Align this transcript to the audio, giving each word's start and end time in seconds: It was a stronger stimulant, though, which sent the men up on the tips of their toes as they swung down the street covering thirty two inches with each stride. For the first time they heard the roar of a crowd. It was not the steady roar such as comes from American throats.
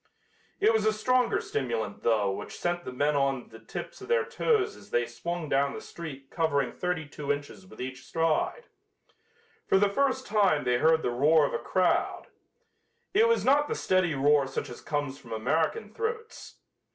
It 0.59 0.73
was 0.73 0.83
a 0.87 0.93
stronger 0.93 1.39
stimulant, 1.41 2.01
though, 2.01 2.31
which 2.31 2.57
sent 2.57 2.85
the 2.85 2.91
men 2.91 3.13
up 3.15 3.21
on 3.21 3.49
the 3.49 3.59
tips 3.59 4.01
of 4.01 4.07
their 4.07 4.25
toes 4.25 4.75
as 4.75 4.89
they 4.89 5.05
swung 5.05 5.47
down 5.47 5.75
the 5.75 5.79
street 5.79 6.31
covering 6.31 6.71
thirty 6.73 7.07
two 7.07 7.31
inches 7.31 7.67
with 7.67 7.79
each 7.79 8.03
stride. 8.07 8.63
For 9.67 9.77
the 9.77 9.89
first 9.89 10.25
time 10.25 10.63
they 10.63 10.79
heard 10.79 11.03
the 11.03 11.11
roar 11.11 11.45
of 11.45 11.53
a 11.53 11.59
crowd. 11.59 12.29
It 13.13 13.27
was 13.27 13.45
not 13.45 13.67
the 13.67 13.75
steady 13.75 14.15
roar 14.15 14.47
such 14.47 14.71
as 14.71 14.81
comes 14.81 15.19
from 15.19 15.33
American 15.33 15.93
throats. 15.93 16.55